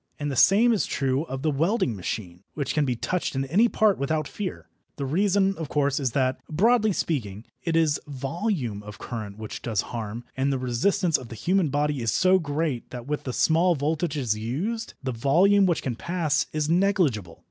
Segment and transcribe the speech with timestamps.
[0.17, 3.67] And the same is true of the welding machine, which can be touched in any
[3.69, 4.67] part without fear.
[4.95, 9.81] The reason, of course, is that, broadly speaking, it is volume of current which does
[9.93, 13.75] harm, and the resistance of the human body is so great that with the small
[13.75, 17.39] voltages used, the volume which can pass is negligible.